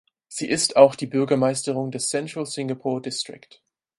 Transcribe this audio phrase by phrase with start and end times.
[0.27, 3.61] Sie ist auch die Bürgermeisterin des Central Singapore District.